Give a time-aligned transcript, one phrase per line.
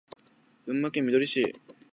[0.65, 1.43] 群馬県みどり市